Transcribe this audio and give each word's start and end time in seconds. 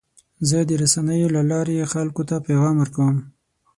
زه 0.49 0.57
د 0.69 0.71
رسنیو 0.81 1.33
له 1.35 1.41
لارې 1.51 1.89
خلکو 1.93 2.21
ته 2.29 2.35
پیغام 2.47 2.75
ورکوم. 2.79 3.15